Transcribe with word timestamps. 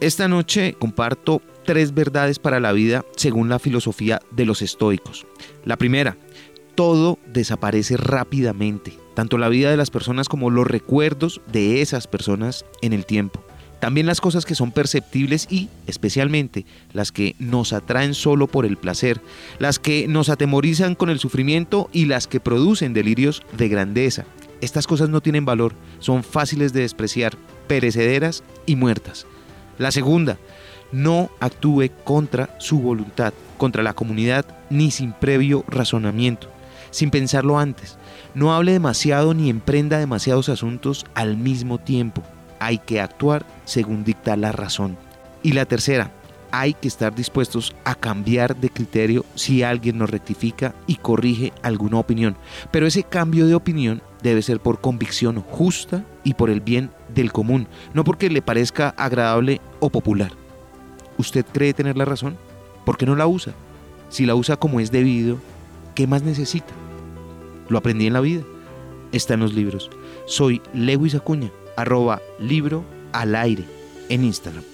Esta 0.00 0.28
noche 0.28 0.74
comparto 0.78 1.42
tres 1.66 1.92
verdades 1.92 2.38
para 2.38 2.58
la 2.58 2.72
vida 2.72 3.04
según 3.16 3.50
la 3.50 3.58
filosofía 3.58 4.22
de 4.30 4.46
los 4.46 4.62
estoicos. 4.62 5.26
La 5.66 5.76
primera, 5.76 6.16
todo 6.74 7.18
desaparece 7.26 7.98
rápidamente, 7.98 8.94
tanto 9.12 9.36
la 9.36 9.50
vida 9.50 9.70
de 9.70 9.76
las 9.76 9.90
personas 9.90 10.30
como 10.30 10.48
los 10.48 10.66
recuerdos 10.66 11.42
de 11.52 11.82
esas 11.82 12.06
personas 12.06 12.64
en 12.80 12.94
el 12.94 13.04
tiempo. 13.04 13.44
También 13.78 14.06
las 14.06 14.22
cosas 14.22 14.46
que 14.46 14.54
son 14.54 14.72
perceptibles 14.72 15.46
y, 15.50 15.68
especialmente, 15.86 16.64
las 16.94 17.12
que 17.12 17.36
nos 17.38 17.74
atraen 17.74 18.14
solo 18.14 18.46
por 18.46 18.64
el 18.64 18.78
placer, 18.78 19.20
las 19.58 19.78
que 19.78 20.08
nos 20.08 20.30
atemorizan 20.30 20.94
con 20.94 21.10
el 21.10 21.18
sufrimiento 21.18 21.90
y 21.92 22.06
las 22.06 22.26
que 22.26 22.40
producen 22.40 22.94
delirios 22.94 23.42
de 23.52 23.68
grandeza. 23.68 24.24
Estas 24.62 24.86
cosas 24.86 25.10
no 25.10 25.20
tienen 25.20 25.44
valor, 25.44 25.74
son 25.98 26.24
fáciles 26.24 26.72
de 26.72 26.80
despreciar, 26.80 27.36
perecederas 27.68 28.44
y 28.64 28.76
muertas. 28.76 29.26
La 29.80 29.90
segunda, 29.90 30.36
no 30.92 31.30
actúe 31.40 31.88
contra 32.04 32.54
su 32.58 32.80
voluntad, 32.80 33.32
contra 33.56 33.82
la 33.82 33.94
comunidad, 33.94 34.44
ni 34.68 34.90
sin 34.90 35.14
previo 35.14 35.64
razonamiento, 35.68 36.48
sin 36.90 37.10
pensarlo 37.10 37.58
antes. 37.58 37.96
No 38.34 38.52
hable 38.52 38.72
demasiado 38.72 39.32
ni 39.32 39.48
emprenda 39.48 39.98
demasiados 39.98 40.50
asuntos 40.50 41.06
al 41.14 41.38
mismo 41.38 41.78
tiempo. 41.78 42.22
Hay 42.58 42.76
que 42.76 43.00
actuar 43.00 43.46
según 43.64 44.04
dicta 44.04 44.36
la 44.36 44.52
razón. 44.52 44.98
Y 45.42 45.52
la 45.52 45.64
tercera, 45.64 46.12
hay 46.50 46.74
que 46.74 46.88
estar 46.88 47.14
dispuestos 47.14 47.74
a 47.84 47.94
cambiar 47.94 48.56
de 48.56 48.68
criterio 48.68 49.24
si 49.34 49.62
alguien 49.62 49.96
nos 49.96 50.10
rectifica 50.10 50.74
y 50.86 50.96
corrige 50.96 51.54
alguna 51.62 52.00
opinión. 52.00 52.36
Pero 52.70 52.86
ese 52.86 53.02
cambio 53.02 53.46
de 53.46 53.54
opinión 53.54 54.02
debe 54.22 54.42
ser 54.42 54.60
por 54.60 54.82
convicción 54.82 55.40
justa 55.40 56.04
y 56.22 56.34
por 56.34 56.50
el 56.50 56.60
bien 56.60 56.90
del 57.20 57.32
común, 57.32 57.68
no 57.94 58.04
porque 58.04 58.30
le 58.30 58.42
parezca 58.42 58.90
agradable 58.96 59.60
o 59.78 59.90
popular. 59.90 60.32
¿Usted 61.18 61.44
cree 61.52 61.74
tener 61.74 61.96
la 61.96 62.04
razón? 62.04 62.36
¿Por 62.84 62.96
qué 62.96 63.06
no 63.06 63.14
la 63.14 63.26
usa? 63.26 63.52
Si 64.08 64.26
la 64.26 64.34
usa 64.34 64.56
como 64.56 64.80
es 64.80 64.90
debido, 64.90 65.38
¿qué 65.94 66.06
más 66.06 66.22
necesita? 66.22 66.72
Lo 67.68 67.78
aprendí 67.78 68.06
en 68.06 68.14
la 68.14 68.20
vida. 68.20 68.42
Está 69.12 69.34
en 69.34 69.40
los 69.40 69.54
libros. 69.54 69.90
Soy 70.26 70.62
Lewis 70.72 71.14
Acuña, 71.14 71.50
arroba 71.76 72.20
libro 72.38 72.84
al 73.12 73.34
aire 73.34 73.64
en 74.08 74.24
Instagram. 74.24 74.64